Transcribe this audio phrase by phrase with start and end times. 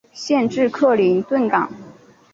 [0.13, 1.69] 县治克林顿港。